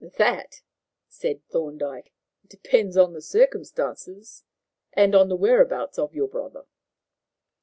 "That," 0.17 0.63
said 1.09 1.45
Thorndyke, 1.49 2.11
"depends 2.47 2.97
on 2.97 3.13
the 3.13 3.21
circumstances 3.21 4.43
and 4.93 5.13
on 5.13 5.29
the 5.29 5.35
whereabouts 5.35 5.99
of 5.99 6.15
your 6.15 6.27
brother." 6.27 6.65